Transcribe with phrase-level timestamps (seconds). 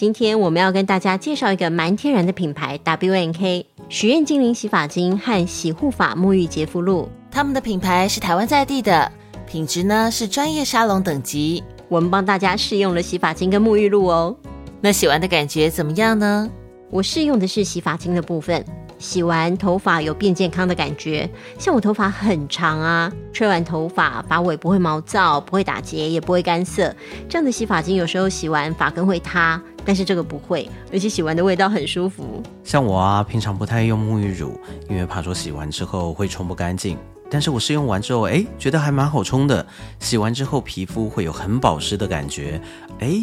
[0.00, 7.06] 今天我们要跟大家介绍一个蛮天然的品牌 W N K 许愿精灵洗发精和洗护发沐浴洁肤露。
[7.30, 9.12] 他们的品牌是台湾在地的，
[9.46, 11.62] 品质呢是专业沙龙等级。
[11.86, 14.34] 我们帮大家试用了洗发精跟沐浴露哦。
[14.80, 16.50] 那洗完的感觉怎么样呢？
[16.88, 18.64] 我试用的是洗发精的部分。
[18.98, 21.28] 洗完头发有变健康的感觉，
[21.58, 26.94] 像我头发很长啊，吹完头发发尾不会毛躁，不会打结，也不会干涩。
[27.26, 32.42] 这样的洗发精有时候洗完发根会塌，但是这个不会，而且洗完的味道很舒服。
[32.64, 36.96] 像我啊，平常不太用沐浴乳，因为怕说洗完之后会冲不干净。
[37.32, 39.64] 但是我试用完之后，哎，觉得还蛮好冲的，
[40.00, 42.60] 洗完之后皮肤会有很保湿的感觉。
[42.98, 43.22] 哎，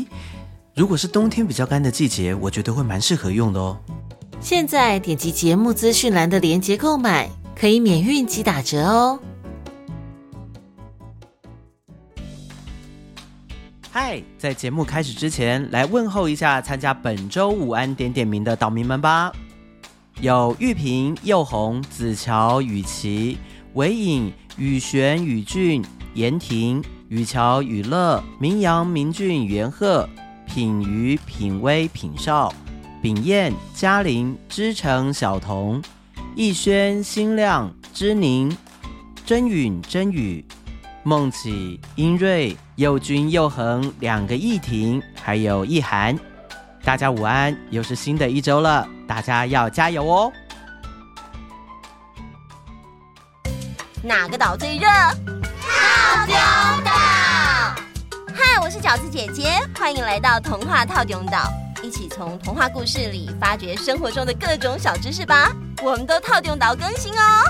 [0.73, 3.77] 如果是冬天比较干的季节，我觉得会蛮适合用的哦。
[4.39, 9.19] 现在点击节目资讯栏的链接购买，可以免运及打折哦。
[13.89, 19.31] 嗨，在节目开始之前，来问候一下参加本周午安点点名的岛民们吧。
[20.19, 23.37] 有玉萍、佑红、子乔、雨琪、
[23.73, 30.07] 韦颖、雨璇、雨俊、严婷、雨乔、雨乐、明阳、明俊、元鹤、
[30.45, 32.53] 品瑜、品威、品少。
[33.01, 35.81] 秉燕、嘉玲、知成、小童、
[36.35, 38.55] 逸轩、新亮、知宁、
[39.25, 40.43] 真允、真宇、
[41.07, 46.19] 梦起、英瑞、佑君、佑恒两个逸婷，还有逸涵，
[46.83, 47.57] 大家午安！
[47.69, 50.33] 又是新的一周了，大家要加油哦！
[54.03, 54.85] 哪个岛最热？
[55.61, 56.35] 套丁
[56.83, 56.91] 岛！
[58.35, 61.49] 嗨，我是饺子姐姐，欢迎来到童话套丁岛。
[61.81, 65.55] 一起从童话故事里发掘生活中的各种小知识吧！
[65.81, 67.43] 我们都套用岛更新哦。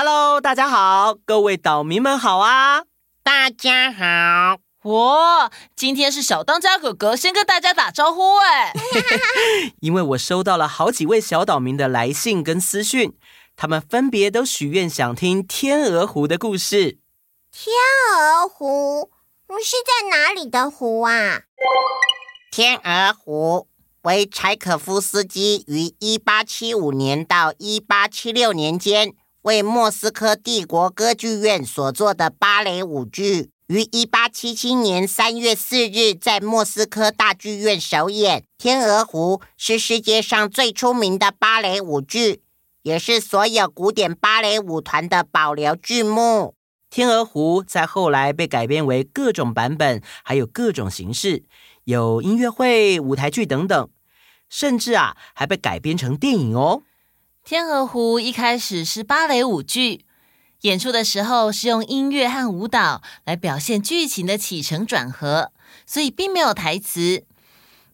[0.00, 2.84] Hello，大家好，各位岛民们好啊！
[3.24, 8.72] 大家好，我今天是小当家哥哥先跟大家打招呼哎，
[9.82, 13.12] 因为我收到了好几位小岛民的来信跟私讯。
[13.56, 17.00] 他们分别都许愿想听天鹅湖的故事。
[17.50, 17.74] 天
[18.14, 19.10] 鹅湖
[19.60, 21.40] 是在哪里的湖啊？
[22.52, 23.66] 天鹅湖
[24.02, 29.14] 为柴可夫斯基于一八七五年到一八七六年间
[29.48, 38.44] 为莫斯科帝国歌剧院所作的芭蕾舞剧，于一八七七年三月四日在莫斯科大剧院首演。
[38.58, 42.42] 天鹅湖是世界上最出名的芭蕾舞剧。
[42.82, 46.54] 也是所有古典芭蕾舞团的保留剧目。
[46.90, 51.44] 天鹅湖在后来被改编为各种版本，还有各种形式，
[51.84, 53.88] 有音乐会、舞台剧等等，
[54.50, 56.82] 甚至啊还被改编成电影哦。
[57.48, 60.04] 天鹅湖一开始是芭蕾舞剧，
[60.60, 65.50] 演出的时候是用音乐和舞蹈来表现剧情的起承转合，
[65.86, 67.24] 所以并没有台词。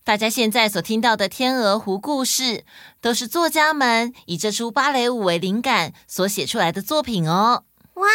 [0.02, 2.64] 大家现在所听到的《天鹅湖》故事，
[3.00, 7.62] 都是作家们以这出芭蕾舞为灵感所写出来的作品哦。
[7.94, 8.08] 哇，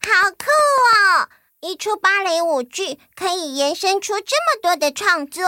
[0.00, 1.28] 好酷哦！
[1.60, 5.42] 一出芭蕾舞剧可以延伸出这么多的创作。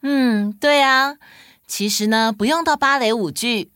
[0.00, 1.16] 嗯，对啊。
[1.66, 3.72] 其实呢，不用到芭蕾舞剧，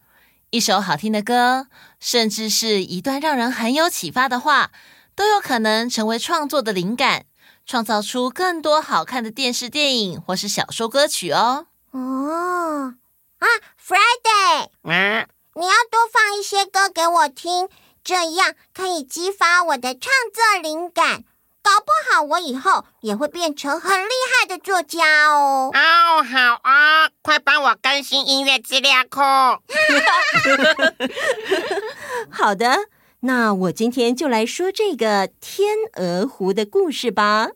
[0.51, 1.69] 一首好听的歌，
[2.01, 4.73] 甚至是一段让人很有启发的话，
[5.15, 7.27] 都有可能成为创作的灵感。
[7.65, 11.67] 创造出更多好看的电视、电影或是小说、歌曲哦。
[11.93, 12.95] 哦
[13.39, 13.47] 啊
[13.81, 17.69] ，Friday，嗯，你要多放一些歌给我听，
[18.03, 21.23] 这样可以激发我的创作灵感。
[21.63, 25.71] 搞不好我以后也会变成很厉害的作家哦。
[25.73, 29.21] 哦，好啊，快帮我更新音乐资料库。
[32.31, 32.89] 好的，
[33.21, 37.51] 那我今天就来说这个天鹅湖的故事吧。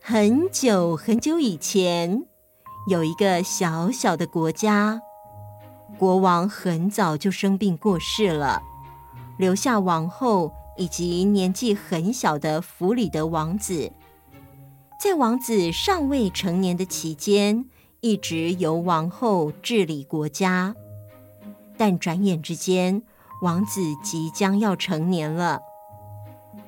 [0.00, 2.26] 很久很久以前，
[2.88, 5.00] 有一个小小的国家，
[5.98, 8.62] 国王很早就生病过世了，
[9.38, 13.90] 留下王后以及年纪很小的弗里德王子。
[15.00, 17.64] 在王子尚未成年的期间，
[18.00, 20.74] 一直由王后治理国家。
[21.78, 23.02] 但转眼之间，
[23.42, 25.60] 王子即将要成年了。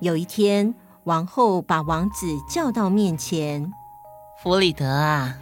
[0.00, 0.74] 有一天，
[1.04, 3.72] 王后把王子叫到面前，
[4.42, 5.38] 弗里德啊，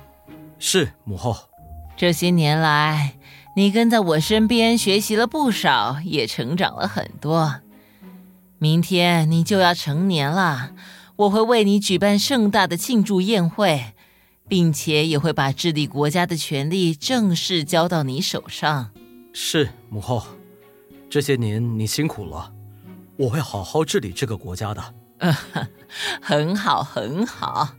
[0.58, 1.36] 是母后。
[1.96, 3.14] 这些年来，
[3.56, 7.62] 你跟在我身边学习了不少，也成长了很多。
[8.58, 10.72] 明天你就要成年了，
[11.16, 13.94] 我会为你举办盛大的庆祝宴会，
[14.46, 18.90] 并且也会把治理国家的权力正式交到你手上。
[19.32, 20.22] 是母后，
[21.08, 22.52] 这些年你辛苦了，
[23.16, 24.94] 我会好好治理这个国家的。
[25.18, 25.34] 嗯，
[26.20, 27.70] 很好，很好。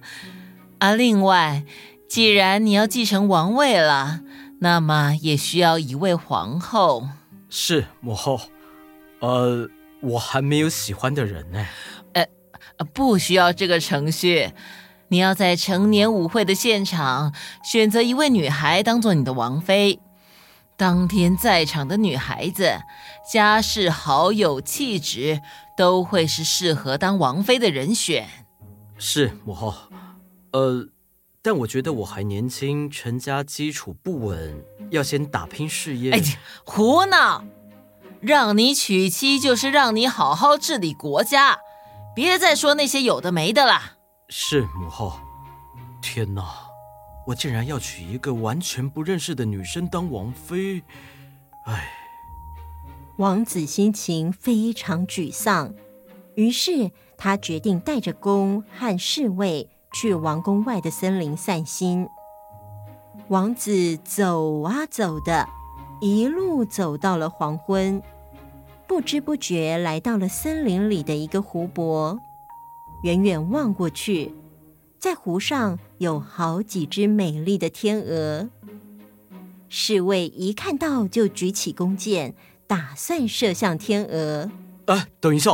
[0.80, 1.64] 啊，另外，
[2.10, 4.22] 既然你要继承王位了，
[4.62, 7.08] 那么也需要一位皇后。
[7.50, 8.40] 是母后。
[9.20, 9.68] 呃，
[10.02, 11.66] 我还没有喜欢的人呢。
[12.14, 12.26] 呃，
[12.94, 14.52] 不需要这个程序。
[15.10, 17.34] 你要在成年舞会的现场
[17.64, 20.00] 选择一位女孩当做你的王妃。
[20.76, 22.80] 当天在场的女孩子，
[23.32, 25.42] 家世好、有气质，
[25.76, 28.28] 都会是适合当王妃的人选。
[28.98, 29.74] 是母后。
[30.52, 30.88] 呃，
[31.48, 36.12] 但我觉得我还年轻，成家基础不稳，要先打拼事业。
[36.12, 36.22] 哎，
[36.66, 37.46] 胡闹！
[38.20, 41.60] 让你娶妻就是让你好好治理国家，
[42.14, 43.94] 别再说那些有的没的了。
[44.28, 45.22] 是母后。
[46.02, 46.44] 天哪！
[47.28, 50.84] 我竟然要娶一个完全不认识的女生当王妃，
[51.66, 51.90] 唉！
[53.20, 55.74] 王子心情非常沮丧，
[56.36, 62.08] 于是他决定带着宫和侍卫去王宫外的森林散心。
[63.30, 65.48] 王子走啊走的，
[66.02, 68.02] 一路走到了黄昏，
[68.88, 72.18] 不知不觉来到了森林里的一个湖泊，
[73.04, 74.34] 远远望过去。
[75.00, 78.50] 在湖上有好几只美丽的天鹅，
[79.70, 82.34] 侍卫一看到就举起弓箭，
[82.66, 84.50] 打算射向天鹅。
[84.86, 85.52] 哎，等一下，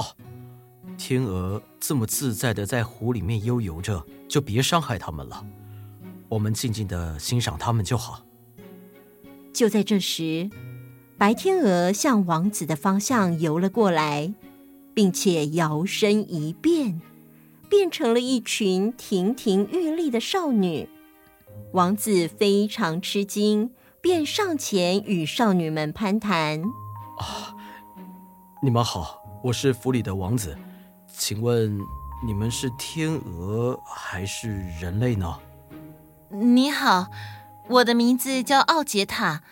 [0.98, 5.46] 天鹅这么自在的在湖里面悠游着，就别伤害他们了。
[6.30, 8.24] 我们静静的欣赏他们就好。
[9.52, 10.50] 就在这时，
[11.18, 14.34] 白天鹅向王子的方向游了过来，
[14.94, 17.02] 并且摇身一变。
[17.70, 20.88] 变成了一群亭亭玉立的少女，
[21.74, 26.62] 王子非常吃惊，便上前与少女们攀谈。
[27.18, 27.54] 啊，
[28.62, 30.56] 你们好，我是府里的王子，
[31.16, 31.80] 请问
[32.26, 34.50] 你们是天鹅还是
[34.82, 35.38] 人类呢？
[36.30, 37.06] 你好，
[37.70, 39.44] 我的名字叫奥杰塔，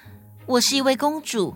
[0.48, 1.56] 我是一位公主，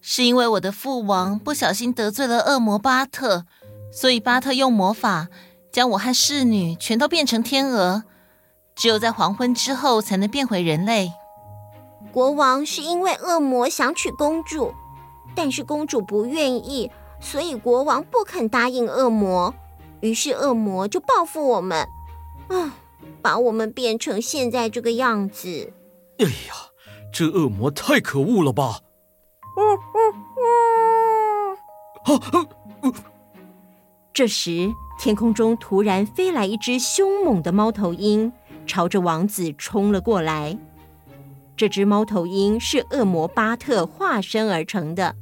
[0.00, 3.44] 是因为我的父王不小心得罪了恶魔巴特，
[3.92, 5.28] 所以巴特用魔法。
[5.70, 8.04] 将我和侍女全都变成天鹅，
[8.74, 11.12] 只有在黄昏之后才能变回人类。
[12.12, 14.74] 国王是因为恶魔想娶公主，
[15.34, 16.90] 但是公主不愿意，
[17.22, 19.54] 所以国王不肯答应恶魔。
[20.00, 21.88] 于是恶魔就报复我们，
[22.48, 22.74] 啊，
[23.22, 25.72] 把我们变成现在这个样子。
[26.18, 26.54] 哎呀，
[27.10, 28.80] 这恶魔太可恶了吧！
[29.56, 29.98] 嗯嗯
[30.36, 31.56] 嗯。
[32.04, 32.46] 啊啊
[32.82, 32.92] 啊！
[34.12, 34.70] 这时。
[34.98, 38.32] 天空中突然飞来一只凶猛的猫头鹰，
[38.64, 40.56] 朝着王子冲了过来。
[41.56, 45.16] 这只猫头鹰是恶魔巴特化身而成的，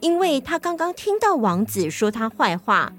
[0.00, 2.92] 因为他刚刚听到王子说他坏话，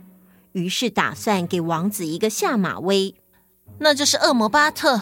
[0.53, 3.15] 于是打算给王子一个下马威。
[3.79, 5.01] 那就是恶魔巴特，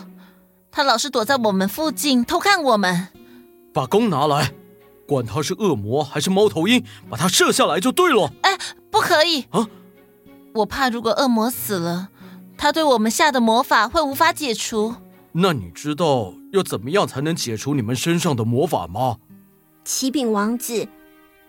[0.71, 3.09] 他老是躲在我们附近偷看我们。
[3.73, 4.53] 把弓拿来，
[5.05, 8.31] 管他是恶魔还是猫头鹰，把他射下来就对了。
[8.41, 8.57] 哎，
[8.89, 9.67] 不可以啊！
[10.53, 12.09] 我怕，如果恶魔死了，
[12.57, 14.95] 他对我们下的魔法会无法解除。
[15.33, 19.17] 那你知道要怎么样才能解除你们身上的魔法吗？
[19.83, 20.87] 启禀王子，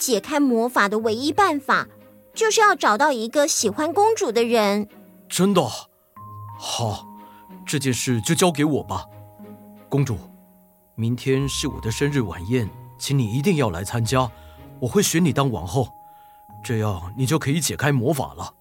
[0.00, 1.87] 解开魔法的唯一办法，
[2.35, 4.88] 就是要找到一个喜欢公主的人。
[5.28, 5.62] 真的？
[6.59, 7.07] 好，
[7.66, 9.04] 这件事就交给我吧。
[9.90, 10.16] 公主，
[10.95, 14.30] 明天是我的生日晚宴，请你一定要来参加。
[14.80, 15.88] 我会选你当王后，
[16.64, 18.54] 这样你就可以解开魔法了。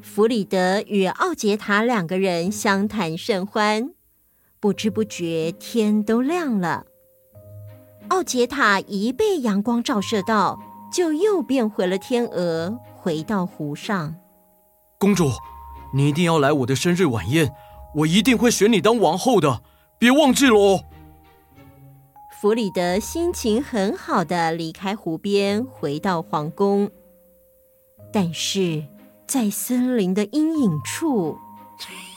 [0.00, 3.90] 弗里德与奥杰塔两个人相谈甚欢，
[4.60, 6.86] 不知不觉天都亮了。
[8.08, 10.58] 奥杰塔一被阳光照射到，
[10.92, 14.14] 就又变回了天鹅，回到湖上。
[14.98, 15.30] 公主，
[15.92, 17.52] 你一定要来我的生日晚宴，
[17.96, 19.62] 我一定会选你当王后的，
[19.98, 20.84] 别忘记了哦。
[22.40, 26.90] 弗里德心情很好的离开湖边，回到皇宫，
[28.12, 28.84] 但是。
[29.26, 31.38] 在森林的阴影处，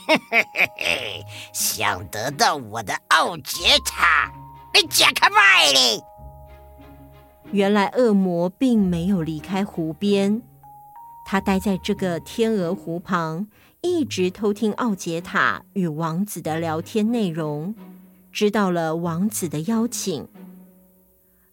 [0.05, 4.29] 嘿嘿嘿嘿，想得到我的奥杰塔，
[4.83, 6.01] 解开麦哩！
[7.51, 10.41] 原来恶魔并没有离开湖边，
[11.25, 13.47] 他待在这个天鹅湖旁，
[13.81, 17.73] 一直偷听奥杰塔与王子的聊天内容，
[18.31, 20.27] 知道了王子的邀请。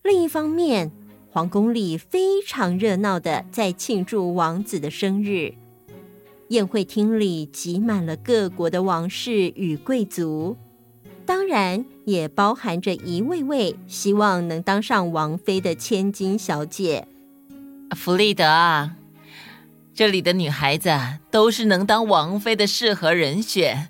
[0.03, 0.91] 另一方面，
[1.31, 5.55] 皇宫里非常热闹的在庆祝王子的生日，
[6.49, 10.57] 宴会厅里挤满了各国的王室与贵族，
[11.27, 17.09] 当然也包含着一位位希望能当上王妃的千金小姐。
[17.97, 18.97] 弗利德啊，
[19.95, 20.91] 这里的女孩子
[21.31, 23.89] 都是能当王妃的适合人选，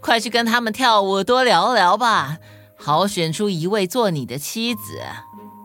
[0.00, 2.38] 快去跟她们跳舞，多聊聊吧，
[2.76, 5.00] 好选出一位做你的妻子。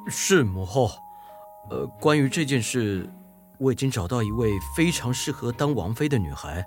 [0.08, 0.92] 是母后。
[1.70, 3.10] 呃，关于这件事，
[3.58, 6.66] 我已经找到一位非常适合当王妃的女孩，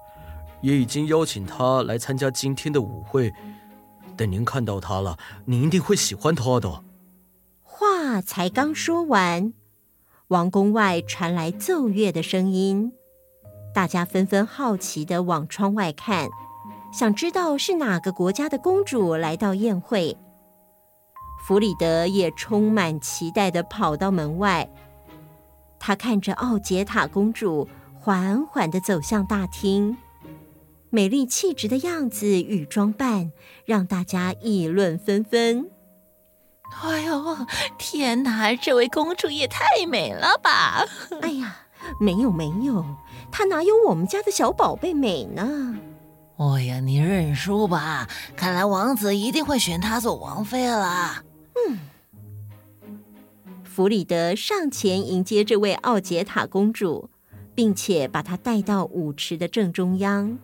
[0.61, 3.33] 也已经邀请她来参加今天的舞会。
[4.21, 6.85] 等您看到她了，您一定会喜欢她的。
[7.63, 9.55] 话才刚说完，
[10.29, 12.93] 王宫外传来奏乐的声音，
[13.75, 16.29] 大家纷纷好奇地往窗外看，
[16.93, 20.19] 想知道是哪个国家的公主来到宴会。
[21.47, 24.71] 弗里德也充满期待地跑到门外。
[25.79, 27.67] 他看着奥杰塔公主
[27.99, 29.97] 缓缓地走向大厅，
[30.91, 33.31] 美丽气质的样子与装扮
[33.65, 35.71] 让大家议论纷纷。
[36.83, 37.37] 哎呦，
[37.79, 38.55] 天哪！
[38.55, 40.85] 这位公主也太美了吧！
[41.23, 41.67] 哎呀，
[42.01, 42.85] 没有没有，
[43.31, 45.77] 她哪有我们家的小宝贝美呢？
[46.37, 48.09] 哎呀，你认输吧！
[48.37, 51.25] 看来王子一定会选她做王妃了。
[51.69, 51.79] 嗯。
[53.65, 57.11] 弗里德上前迎接这位奥杰塔公主，
[57.55, 60.39] 并且把她带到舞池的正中央。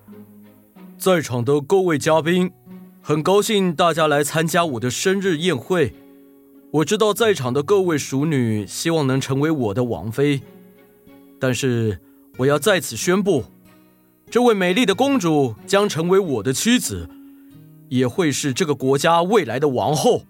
[0.99, 2.50] 在场的各位嘉宾，
[3.03, 5.93] 很高兴大家来参加我的生日宴会。
[6.71, 10.41] 我知道在场的各位淑女希望能成为我的王妃，
[11.38, 12.00] 但是
[12.38, 13.45] 我要在此宣布，
[14.31, 17.09] 这位美丽的公主将成为我的妻子，
[17.91, 20.23] 也会是这个国家未来的王后。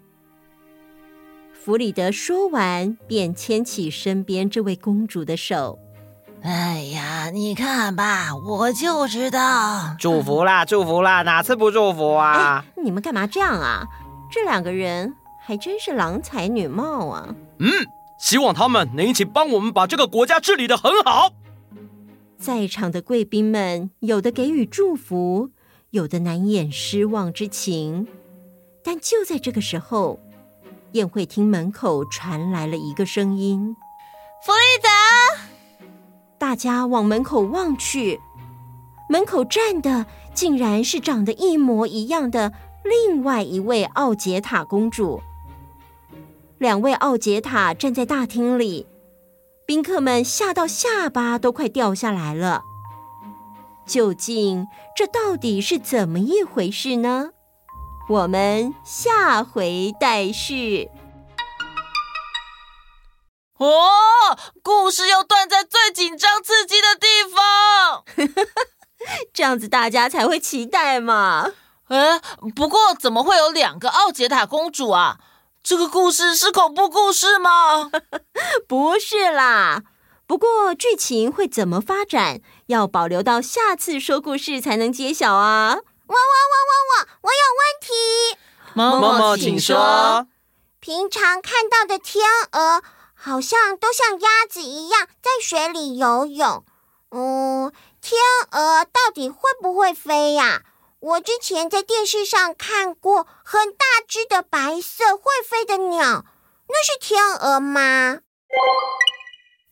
[1.52, 5.78] 弗里德说完，便牵起身边这位公主的手。
[6.46, 9.96] 哎呀，你看吧，我就知道。
[9.98, 12.64] 祝福啦，祝福啦，哪次不祝福啊？
[12.64, 13.84] 哎，你们干嘛这样啊？
[14.30, 15.12] 这两个人
[15.44, 17.34] 还真是郎才女貌啊。
[17.58, 17.68] 嗯，
[18.20, 21.32] 希望他们能一起帮我们把这个国家治理的很好。
[22.38, 25.50] 在场的贵宾们，有的给予祝福，
[25.90, 28.06] 有的难掩失望之情。
[28.84, 30.20] 但就在这个时候，
[30.92, 33.74] 宴会厅门口传来了一个声音
[34.46, 34.88] ：“弗里德！”
[36.38, 38.20] 大家往门口望去，
[39.08, 42.52] 门口站的竟然是长得一模一样的
[42.84, 45.20] 另外一位奥杰塔公主。
[46.58, 48.86] 两位奥杰塔站在大厅里，
[49.66, 52.62] 宾客们吓到下巴都快掉下来了。
[53.86, 54.66] 究竟
[54.96, 57.30] 这到底是怎么一回事呢？
[58.08, 60.88] 我们下回待续。
[63.58, 68.04] 哦，故事又断在最紧张刺激的地方，
[69.32, 71.52] 这样子大家才会期待嘛。
[71.88, 72.20] 哎，
[72.54, 75.18] 不过怎么会有两个奥杰塔公主啊？
[75.62, 77.90] 这个故事是恐怖故事吗？
[78.68, 79.82] 不是啦，
[80.26, 85.76] 不过剧情会怎么发展，要保留到下次说故事才能揭晓啊。
[86.06, 88.38] 我我我我我我有问题，
[88.74, 90.26] 妈妈请说。
[90.78, 92.82] 平常看到的天鹅
[93.26, 96.64] 好像都像鸭子一样在水里游泳，
[97.10, 98.20] 嗯，天
[98.52, 100.62] 鹅到底会不会飞呀？
[101.00, 106.24] 我之前在电视上看过很大只的白色会飞的鸟，
[106.68, 108.20] 那是天鹅吗？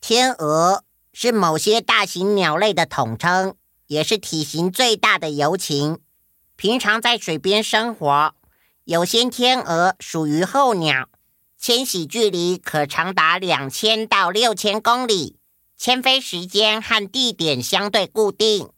[0.00, 0.82] 天鹅
[1.12, 3.54] 是某些大型鸟类的统称，
[3.86, 6.00] 也是体型最大的游禽。
[6.56, 8.34] 平常在水边生活，
[8.82, 11.08] 有些天鹅属于候鸟，
[11.66, 15.38] 迁徙距离可长达两千到六千公里，
[15.78, 18.68] 迁飞时间和地点相对固定。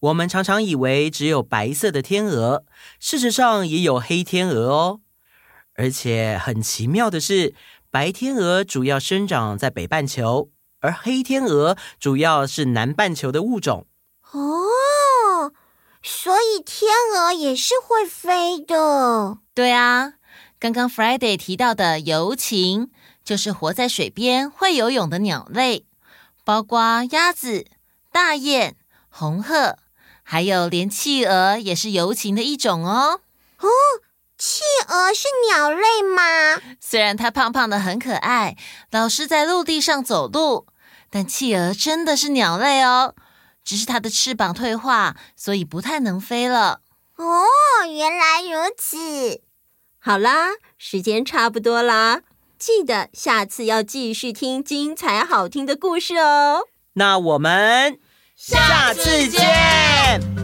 [0.00, 2.64] 我们常常以为只有白色的天鹅，
[2.98, 5.00] 事实上也有黑天鹅哦。
[5.76, 7.54] 而且很奇妙的是，
[7.92, 13.86] 白天鹅主要生长在北半球，而黑天鹅主要是南半球的物种。
[14.32, 15.52] 哦。
[16.02, 19.38] 所以天鹅也是会飞的。
[19.54, 20.14] 对啊，
[20.66, 22.90] 刚刚 Friday 提到的游禽，
[23.22, 25.86] 就是活在水边会游泳的鸟类，
[26.44, 27.66] 包括鸭子、
[28.10, 28.74] 大雁、
[29.08, 29.78] 红鹤，
[30.24, 33.20] 还有连企鹅也是游禽的一种哦。
[33.60, 33.68] 哦，
[34.36, 36.60] 企鹅是鸟类吗？
[36.80, 38.56] 虽然它胖胖的很可爱，
[38.90, 40.66] 老是在陆地上走路，
[41.08, 43.14] 但企鹅真的是鸟类哦。
[43.62, 46.80] 只是它的翅膀退化，所以不太能飞了。
[47.14, 47.44] 哦，
[47.86, 49.45] 原来如此。
[50.06, 52.20] 好啦，时间差不多啦，
[52.60, 56.68] 记得下次要继续听精彩好听的故事哦。
[56.92, 57.98] 那我们
[58.36, 59.40] 下次见，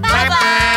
[0.02, 0.72] 拜拜。